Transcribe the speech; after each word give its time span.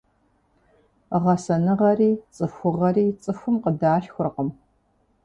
Гъэсэныгъэри 1.23 2.11
цӏыхугъэри 2.35 3.05
цӏыхум 3.23 3.55
къыдалъхуркъым. 3.63 4.49